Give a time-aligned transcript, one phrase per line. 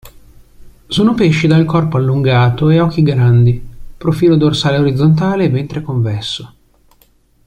[0.87, 3.63] Sono pesci dal corpo allungato e occhi grandi,
[3.99, 6.53] profilo dorsale orizzontale e ventre convesso.